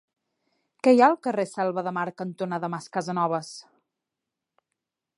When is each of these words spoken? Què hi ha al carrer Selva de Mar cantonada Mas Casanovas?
Què 0.87 0.93
hi 0.95 1.01
ha 1.03 1.09
al 1.15 1.17
carrer 1.27 1.45
Selva 1.51 1.85
de 1.89 1.95
Mar 1.99 2.07
cantonada 2.23 2.73
Mas 2.77 2.91
Casanovas? 2.99 3.55